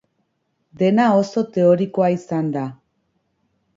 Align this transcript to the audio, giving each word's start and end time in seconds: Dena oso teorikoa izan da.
Dena 0.81 1.03
oso 1.17 1.43
teorikoa 1.59 2.11
izan 2.17 2.51
da. 2.57 2.65